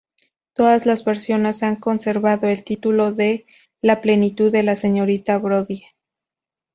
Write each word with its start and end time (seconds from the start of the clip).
Todas 0.55 0.87
las 0.87 1.05
versiones 1.05 1.61
han 1.61 1.75
conservado 1.75 2.47
el 2.47 2.63
título 2.63 3.11
de 3.11 3.45
"La 3.83 4.01
plenitud 4.01 4.51
de 4.51 4.63
la 4.63 4.75
señorita 4.75 5.37
Brodie". 5.37 5.89